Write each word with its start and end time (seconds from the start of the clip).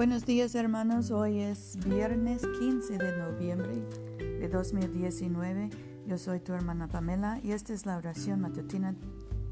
Buenos 0.00 0.24
días 0.24 0.54
hermanos, 0.54 1.10
hoy 1.10 1.40
es 1.40 1.76
viernes 1.84 2.40
15 2.58 2.96
de 2.96 3.18
noviembre 3.18 3.82
de 4.16 4.48
2019. 4.48 5.68
Yo 6.06 6.16
soy 6.16 6.40
tu 6.40 6.54
hermana 6.54 6.88
Pamela 6.88 7.38
y 7.42 7.52
esta 7.52 7.74
es 7.74 7.84
la 7.84 7.98
oración 7.98 8.40
matutina 8.40 8.96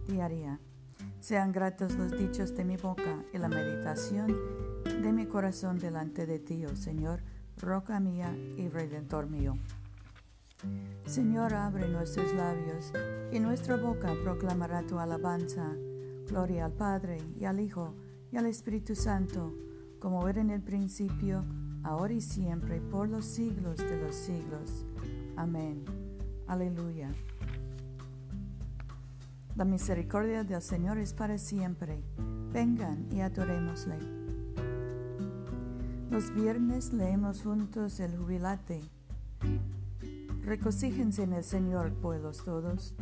diaria. 0.06 0.58
Sean 1.20 1.52
gratos 1.52 1.96
los 1.96 2.18
dichos 2.18 2.56
de 2.56 2.64
mi 2.64 2.78
boca 2.78 3.22
y 3.34 3.36
la 3.36 3.50
meditación 3.50 4.34
de 4.84 5.12
mi 5.12 5.26
corazón 5.26 5.78
delante 5.78 6.24
de 6.24 6.38
ti, 6.38 6.64
oh 6.64 6.76
Señor, 6.76 7.20
roca 7.58 8.00
mía 8.00 8.34
y 8.56 8.68
redentor 8.68 9.28
mío. 9.28 9.58
Señor, 11.04 11.52
abre 11.52 11.86
nuestros 11.88 12.32
labios 12.32 12.90
y 13.30 13.38
nuestra 13.38 13.76
boca 13.76 14.14
proclamará 14.24 14.82
tu 14.86 14.98
alabanza. 14.98 15.74
Gloria 16.26 16.64
al 16.64 16.72
Padre 16.72 17.18
y 17.38 17.44
al 17.44 17.60
Hijo 17.60 17.92
y 18.32 18.38
al 18.38 18.46
Espíritu 18.46 18.94
Santo 18.94 19.67
como 19.98 20.28
era 20.28 20.40
en 20.40 20.50
el 20.50 20.62
principio, 20.62 21.44
ahora 21.82 22.12
y 22.12 22.20
siempre, 22.20 22.80
por 22.80 23.08
los 23.08 23.24
siglos 23.24 23.78
de 23.78 23.96
los 23.96 24.14
siglos. 24.14 24.86
Amén. 25.36 25.84
Aleluya. 26.46 27.12
La 29.56 29.64
misericordia 29.64 30.44
del 30.44 30.62
Señor 30.62 30.98
es 30.98 31.12
para 31.12 31.36
siempre. 31.36 32.02
Vengan 32.52 33.06
y 33.12 33.20
adorémosle. 33.20 33.98
Los 36.10 36.32
viernes 36.32 36.92
leemos 36.92 37.42
juntos 37.42 38.00
el 38.00 38.16
jubilate. 38.16 38.80
Recocíjense 40.42 41.24
en 41.24 41.34
el 41.34 41.44
Señor, 41.44 41.92
pueblos 41.92 42.42
todos. 42.44 42.94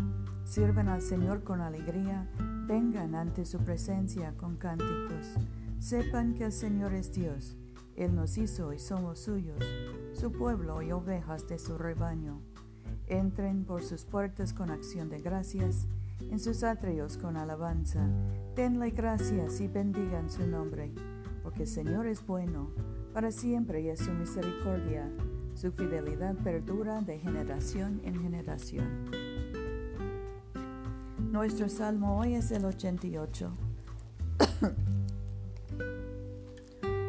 Sirvan 0.44 0.88
al 0.88 1.02
Señor 1.02 1.44
con 1.44 1.60
alegría. 1.60 2.28
Vengan 2.66 3.14
ante 3.14 3.44
su 3.44 3.58
presencia 3.58 4.34
con 4.36 4.56
cánticos. 4.56 5.36
Sepan 5.78 6.34
que 6.34 6.44
el 6.44 6.52
Señor 6.52 6.94
es 6.94 7.12
Dios. 7.12 7.56
Él 7.96 8.14
nos 8.14 8.38
hizo 8.38 8.72
y 8.72 8.78
somos 8.78 9.20
suyos, 9.20 9.64
su 10.12 10.32
pueblo 10.32 10.82
y 10.82 10.92
ovejas 10.92 11.46
de 11.48 11.58
su 11.58 11.78
rebaño. 11.78 12.40
Entren 13.06 13.64
por 13.64 13.82
sus 13.82 14.04
puertas 14.04 14.52
con 14.52 14.70
acción 14.70 15.08
de 15.08 15.20
gracias, 15.20 15.86
en 16.20 16.40
sus 16.40 16.62
atrios 16.62 17.18
con 17.18 17.36
alabanza. 17.36 18.08
Denle 18.54 18.90
gracias 18.90 19.60
y 19.60 19.68
bendigan 19.68 20.30
su 20.30 20.46
nombre, 20.46 20.92
porque 21.42 21.62
el 21.62 21.68
Señor 21.68 22.06
es 22.06 22.26
bueno, 22.26 22.70
para 23.14 23.30
siempre 23.30 23.80
y 23.82 23.88
es 23.88 24.00
su 24.00 24.12
misericordia. 24.12 25.10
Su 25.54 25.72
fidelidad 25.72 26.34
perdura 26.34 27.00
de 27.00 27.18
generación 27.18 28.02
en 28.04 28.20
generación. 28.20 29.10
Nuestro 31.30 31.68
salmo 31.68 32.18
hoy 32.18 32.34
es 32.34 32.50
el 32.50 32.64
88. 32.64 33.52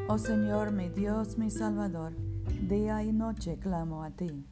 Oh 0.09 0.17
Señor, 0.17 0.71
mi 0.71 0.87
Dios, 0.87 1.37
mi 1.37 1.51
Salvador, 1.51 2.13
día 2.61 3.03
y 3.03 3.11
noche 3.11 3.59
clamo 3.59 4.05
a 4.05 4.11
ti. 4.11 4.47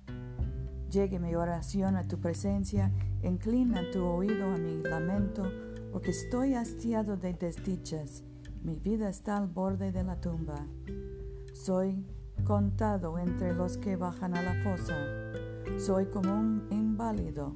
Llegue 0.92 1.18
mi 1.18 1.34
oración 1.34 1.96
a 1.96 2.06
tu 2.06 2.20
presencia, 2.20 2.92
inclina 3.24 3.90
tu 3.94 4.04
oído 4.04 4.52
a 4.52 4.58
mi 4.58 4.84
lamento, 4.84 5.50
porque 5.94 6.12
estoy 6.12 6.56
hastiado 6.56 7.16
de 7.16 7.34
desdichas, 7.36 8.26
mi 8.64 8.76
vida 8.76 9.08
está 9.08 9.38
al 9.38 9.48
borde 9.48 9.94
de 9.94 10.04
la 10.04 10.20
tumba. 10.20 10.68
Soy 11.54 12.06
contado 12.44 13.18
entre 13.18 13.54
los 13.54 13.78
que 13.78 13.96
bajan 13.96 14.36
a 14.36 14.42
la 14.42 14.62
fosa, 14.62 14.98
soy 15.80 16.08
como 16.08 16.34
un 16.34 16.68
inválido, 16.70 17.56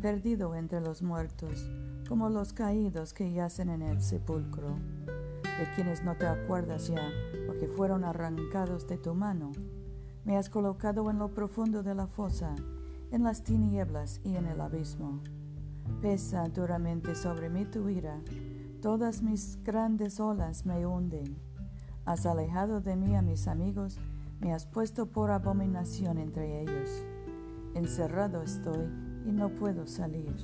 perdido 0.00 0.54
entre 0.54 0.80
los 0.80 1.02
muertos, 1.02 1.70
como 2.08 2.30
los 2.30 2.54
caídos 2.54 3.12
que 3.12 3.30
yacen 3.34 3.68
en 3.68 3.82
el 3.82 4.00
sepulcro 4.00 4.78
de 5.58 5.70
quienes 5.74 6.02
no 6.02 6.16
te 6.16 6.26
acuerdas 6.26 6.88
ya, 6.88 7.10
porque 7.46 7.68
fueron 7.68 8.04
arrancados 8.04 8.86
de 8.88 8.98
tu 8.98 9.14
mano. 9.14 9.52
Me 10.24 10.36
has 10.36 10.48
colocado 10.48 11.10
en 11.10 11.18
lo 11.18 11.32
profundo 11.32 11.82
de 11.82 11.94
la 11.94 12.06
fosa, 12.06 12.54
en 13.10 13.22
las 13.22 13.44
tinieblas 13.44 14.20
y 14.24 14.36
en 14.36 14.46
el 14.46 14.60
abismo. 14.60 15.20
Pesa 16.00 16.48
duramente 16.48 17.14
sobre 17.14 17.50
mí 17.50 17.64
tu 17.66 17.88
ira, 17.88 18.20
todas 18.80 19.22
mis 19.22 19.62
grandes 19.62 20.18
olas 20.18 20.66
me 20.66 20.86
hunden. 20.86 21.36
Has 22.04 22.26
alejado 22.26 22.80
de 22.80 22.96
mí 22.96 23.14
a 23.14 23.22
mis 23.22 23.46
amigos, 23.46 23.98
me 24.40 24.52
has 24.52 24.66
puesto 24.66 25.06
por 25.06 25.30
abominación 25.30 26.18
entre 26.18 26.62
ellos. 26.62 27.04
Encerrado 27.74 28.42
estoy 28.42 28.88
y 29.24 29.32
no 29.32 29.50
puedo 29.50 29.86
salir. 29.86 30.34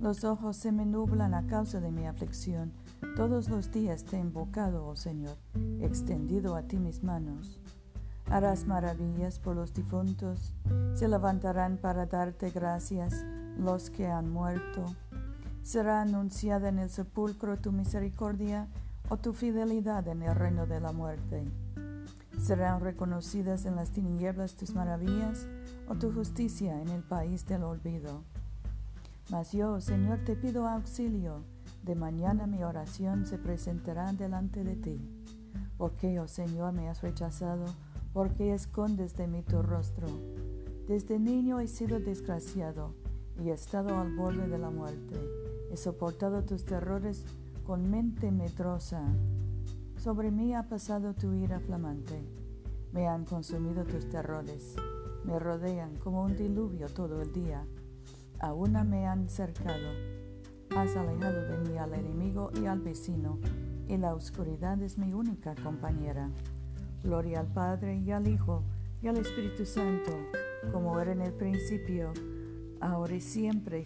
Los 0.00 0.24
ojos 0.24 0.56
se 0.56 0.72
me 0.72 0.84
nublan 0.84 1.34
a 1.34 1.46
causa 1.46 1.80
de 1.80 1.92
mi 1.92 2.06
aflicción 2.06 2.72
todos 3.16 3.48
los 3.48 3.70
días 3.70 4.04
te 4.04 4.16
he 4.16 4.20
invocado, 4.20 4.86
oh 4.86 4.96
Señor, 4.96 5.36
extendido 5.80 6.56
a 6.56 6.62
ti 6.62 6.78
mis 6.78 7.02
manos. 7.02 7.60
Harás 8.26 8.66
maravillas 8.66 9.38
por 9.38 9.54
los 9.54 9.74
difuntos, 9.74 10.52
se 10.94 11.08
levantarán 11.08 11.76
para 11.76 12.06
darte 12.06 12.50
gracias 12.50 13.24
los 13.58 13.90
que 13.90 14.06
han 14.06 14.30
muerto. 14.30 14.84
Será 15.62 16.02
anunciada 16.02 16.68
en 16.68 16.78
el 16.78 16.90
sepulcro 16.90 17.58
tu 17.58 17.72
misericordia 17.72 18.68
o 19.08 19.16
tu 19.16 19.32
fidelidad 19.32 20.08
en 20.08 20.22
el 20.22 20.34
reino 20.34 20.66
de 20.66 20.80
la 20.80 20.92
muerte. 20.92 21.44
Serán 22.40 22.80
reconocidas 22.80 23.64
en 23.64 23.76
las 23.76 23.90
tinieblas 23.90 24.56
tus 24.56 24.74
maravillas 24.74 25.46
o 25.88 25.94
tu 25.94 26.12
justicia 26.12 26.80
en 26.80 26.88
el 26.88 27.02
país 27.02 27.46
del 27.46 27.62
olvido. 27.62 28.22
Mas 29.30 29.52
yo, 29.52 29.80
Señor, 29.80 30.24
te 30.24 30.34
pido 30.36 30.66
auxilio 30.66 31.44
de 31.84 31.94
mañana 31.94 32.46
mi 32.46 32.64
oración 32.64 33.26
se 33.26 33.38
presentará 33.38 34.12
delante 34.12 34.64
de 34.64 34.76
ti. 34.76 35.00
Porque, 35.76 36.18
oh 36.20 36.28
Señor, 36.28 36.72
me 36.72 36.88
has 36.88 37.02
rechazado? 37.02 37.66
porque 38.14 38.54
escondes 38.54 39.16
de 39.16 39.26
mí 39.26 39.42
tu 39.42 39.60
rostro? 39.60 40.06
Desde 40.86 41.18
niño 41.18 41.58
he 41.58 41.66
sido 41.66 41.98
desgraciado 41.98 42.94
y 43.42 43.50
he 43.50 43.52
estado 43.52 43.98
al 43.98 44.14
borde 44.14 44.46
de 44.46 44.56
la 44.56 44.70
muerte. 44.70 45.16
He 45.72 45.76
soportado 45.76 46.44
tus 46.44 46.64
terrores 46.64 47.24
con 47.64 47.90
mente 47.90 48.30
medrosa. 48.30 49.02
Sobre 49.96 50.30
mí 50.30 50.54
ha 50.54 50.68
pasado 50.68 51.14
tu 51.14 51.34
ira 51.34 51.58
flamante. 51.58 52.24
Me 52.92 53.08
han 53.08 53.24
consumido 53.24 53.82
tus 53.82 54.08
terrores. 54.08 54.76
Me 55.24 55.40
rodean 55.40 55.96
como 55.96 56.22
un 56.22 56.36
diluvio 56.36 56.86
todo 56.88 57.20
el 57.20 57.32
día. 57.32 57.66
Aún 58.38 58.76
me 58.88 59.08
han 59.08 59.28
cercado 59.28 59.90
Has 60.70 60.96
alejado 60.96 61.42
de 61.42 61.58
mí 61.58 61.78
al 61.78 61.94
enemigo 61.94 62.50
y 62.60 62.66
al 62.66 62.80
vecino, 62.80 63.38
y 63.88 63.96
la 63.96 64.14
oscuridad 64.14 64.80
es 64.82 64.98
mi 64.98 65.12
única 65.12 65.54
compañera. 65.62 66.30
Gloria 67.02 67.40
al 67.40 67.48
Padre 67.48 67.98
y 67.98 68.10
al 68.10 68.26
Hijo 68.26 68.62
y 69.02 69.08
al 69.08 69.18
Espíritu 69.18 69.66
Santo, 69.66 70.12
como 70.72 70.98
era 70.98 71.12
en 71.12 71.20
el 71.20 71.32
principio, 71.32 72.12
ahora 72.80 73.14
y 73.14 73.20
siempre, 73.20 73.84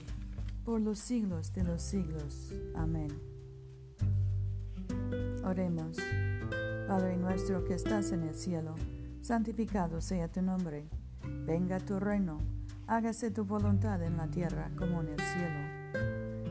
por 0.64 0.80
los 0.80 0.98
siglos 0.98 1.52
de 1.52 1.64
los 1.64 1.82
siglos. 1.82 2.54
Amén. 2.74 3.08
Oremos. 5.44 5.96
Padre 6.86 7.16
nuestro 7.16 7.64
que 7.64 7.74
estás 7.74 8.12
en 8.12 8.22
el 8.22 8.34
cielo, 8.34 8.74
santificado 9.20 10.00
sea 10.00 10.28
tu 10.28 10.40
nombre. 10.40 10.88
Venga 11.44 11.78
tu 11.80 11.98
reino, 11.98 12.38
hágase 12.86 13.30
tu 13.30 13.44
voluntad 13.44 14.02
en 14.02 14.16
la 14.16 14.28
tierra 14.28 14.70
como 14.76 15.00
en 15.02 15.08
el 15.08 15.20
cielo. 15.20 15.77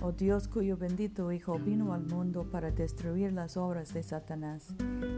Oh 0.00 0.12
Dios 0.12 0.46
cuyo 0.46 0.76
bendito 0.76 1.32
Hijo 1.32 1.58
vino 1.58 1.92
al 1.92 2.06
mundo 2.06 2.44
para 2.44 2.70
destruir 2.70 3.32
las 3.32 3.56
obras 3.56 3.92
de 3.92 4.04
Satanás 4.04 4.72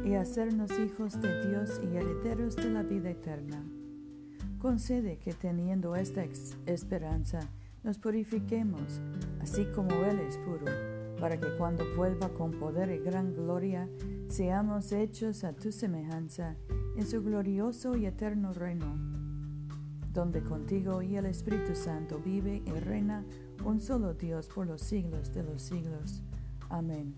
y 0.06 0.14
hacernos 0.14 0.70
hijos 0.78 1.20
de 1.20 1.48
Dios 1.48 1.78
y 1.84 1.96
herederos 1.96 2.56
de 2.56 2.70
la 2.70 2.82
vida 2.82 3.10
eterna. 3.10 3.62
Concede 4.58 5.18
que 5.18 5.34
teniendo 5.34 5.96
esta 5.96 6.24
esperanza 6.64 7.40
nos 7.82 7.98
purifiquemos, 7.98 9.02
así 9.42 9.66
como 9.74 9.90
Él 9.90 10.18
es 10.20 10.38
puro, 10.38 10.64
para 11.20 11.38
que 11.38 11.54
cuando 11.58 11.84
vuelva 11.94 12.30
con 12.30 12.52
poder 12.52 12.90
y 12.90 13.04
gran 13.04 13.34
gloria, 13.34 13.86
seamos 14.28 14.92
hechos 14.92 15.44
a 15.44 15.52
tu 15.52 15.72
semejanza 15.72 16.56
en 16.96 17.06
su 17.06 17.22
glorioso 17.22 17.96
y 17.96 18.06
eterno 18.06 18.54
reino, 18.54 18.96
donde 20.10 20.42
contigo 20.42 21.02
y 21.02 21.16
el 21.16 21.26
Espíritu 21.26 21.74
Santo 21.74 22.18
vive 22.18 22.62
y 22.64 22.70
reina 22.70 23.26
un 23.64 23.80
solo 23.80 24.14
Dios 24.14 24.48
por 24.48 24.66
los 24.66 24.82
siglos 24.82 25.32
de 25.34 25.42
los 25.42 25.62
siglos. 25.62 26.22
Amén. 26.68 27.14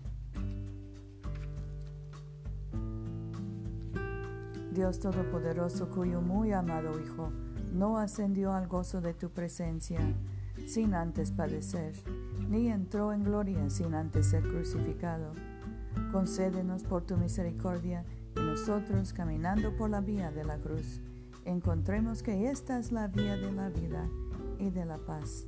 Dios 4.73 4.99
Todopoderoso, 4.99 5.89
cuyo 5.89 6.19
muy 6.21 6.51
amado 6.51 6.99
Hijo 6.99 7.31
no 7.73 7.97
ascendió 7.97 8.53
al 8.53 8.67
gozo 8.67 9.01
de 9.01 9.13
tu 9.13 9.29
presencia, 9.29 9.99
sin 10.67 10.93
antes 10.93 11.31
padecer, 11.31 11.93
ni 12.49 12.69
entró 12.69 13.13
en 13.13 13.23
gloria 13.23 13.69
sin 13.69 13.93
antes 13.93 14.27
ser 14.27 14.43
crucificado. 14.43 15.33
Concédenos 16.11 16.83
por 16.83 17.03
tu 17.03 17.17
misericordia 17.17 18.05
que 18.33 18.41
nosotros, 18.41 19.13
caminando 19.13 19.75
por 19.75 19.89
la 19.89 20.01
vía 20.01 20.31
de 20.31 20.43
la 20.43 20.57
cruz, 20.57 21.01
encontremos 21.45 22.23
que 22.23 22.49
esta 22.49 22.79
es 22.79 22.91
la 22.91 23.07
vía 23.07 23.37
de 23.37 23.51
la 23.51 23.69
vida 23.69 24.07
y 24.59 24.69
de 24.69 24.85
la 24.85 24.97
paz. 24.97 25.47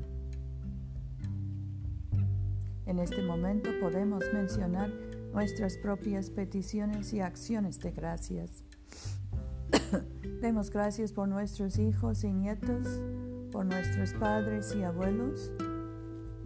En 2.91 2.99
este 2.99 3.23
momento 3.23 3.69
podemos 3.79 4.21
mencionar 4.33 4.89
nuestras 5.31 5.77
propias 5.77 6.29
peticiones 6.29 7.13
y 7.13 7.21
acciones 7.21 7.79
de 7.79 7.91
gracias. 7.91 8.65
Demos 10.41 10.69
gracias 10.69 11.13
por 11.13 11.29
nuestros 11.29 11.79
hijos 11.79 12.25
y 12.25 12.33
nietos, 12.33 13.01
por 13.49 13.65
nuestros 13.65 14.11
padres 14.15 14.75
y 14.75 14.83
abuelos. 14.83 15.53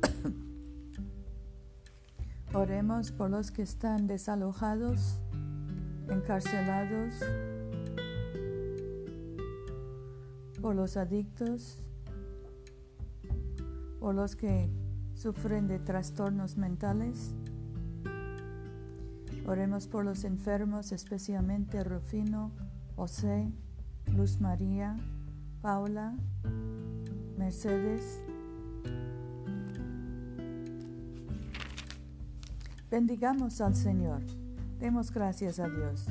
Oremos 2.54 3.12
por 3.12 3.32
los 3.32 3.50
que 3.50 3.64
están 3.64 4.06
desalojados, 4.06 5.20
encarcelados, 6.12 7.16
por 10.62 10.76
los 10.76 10.96
adictos, 10.96 11.82
por 14.00 14.14
los 14.14 14.36
que 14.36 14.70
sufren 15.16 15.68
de 15.68 15.80
trastornos 15.80 16.58
mentales. 16.58 17.34
Oremos 19.48 19.88
por 19.88 20.04
los 20.04 20.24
enfermos, 20.24 20.92
especialmente 20.92 21.84
Rufino, 21.84 22.52
José, 22.96 23.52
Luz 24.16 24.40
María, 24.42 24.98
Paula, 25.62 26.16
Mercedes. 27.38 28.22
Bendigamos 32.92 33.62
al 33.62 33.76
Señor. 33.76 34.22
Demos 34.80 35.12
gracias 35.12 35.60
a 35.60 35.68
Dios. 35.68 36.08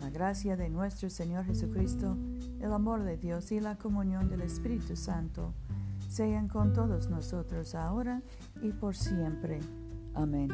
La 0.00 0.10
gracia 0.10 0.56
de 0.56 0.68
nuestro 0.70 1.10
Señor 1.10 1.44
Jesucristo, 1.44 2.16
el 2.60 2.72
amor 2.72 3.02
de 3.02 3.16
Dios 3.16 3.50
y 3.52 3.60
la 3.60 3.76
comunión 3.76 4.28
del 4.28 4.42
Espíritu 4.42 4.96
Santo 4.96 5.52
sean 6.18 6.48
con 6.48 6.72
todos 6.72 7.08
nosotros 7.10 7.76
ahora 7.76 8.22
y 8.60 8.72
por 8.72 8.96
siempre. 8.96 9.60
Amén. 10.14 10.48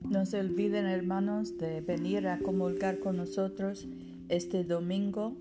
No 0.00 0.26
se 0.26 0.40
olviden 0.40 0.86
hermanos 0.86 1.56
de 1.56 1.80
venir 1.80 2.26
a 2.26 2.40
comulgar 2.40 2.98
con 2.98 3.16
nosotros 3.16 3.86
este 4.28 4.64
domingo 4.64 5.36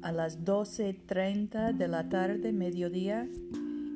a 0.00 0.12
las 0.12 0.44
12.30 0.44 1.76
de 1.76 1.88
la 1.88 2.08
tarde, 2.08 2.52
mediodía, 2.52 3.28